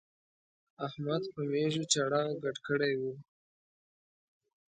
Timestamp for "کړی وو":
2.67-3.13